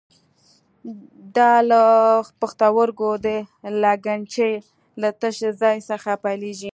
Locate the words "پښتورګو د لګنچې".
2.39-4.51